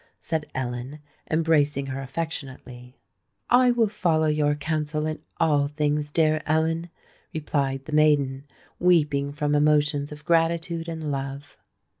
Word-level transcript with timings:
said 0.19 0.47
Ellen, 0.55 0.97
embracing 1.29 1.85
her 1.85 2.01
affectionately. 2.01 2.97
"I 3.51 3.69
will 3.69 3.87
follow 3.87 4.25
your 4.25 4.55
counsel 4.55 5.05
in 5.05 5.21
all 5.39 5.67
things, 5.67 6.09
dear 6.09 6.41
Ellen," 6.47 6.89
replied 7.35 7.85
the 7.85 7.91
maiden, 7.93 8.45
weeping 8.79 9.31
from 9.31 9.53
emotions 9.53 10.11
of 10.11 10.25
gratitude 10.25 10.89
and 10.89 11.11
love. 11.11 11.55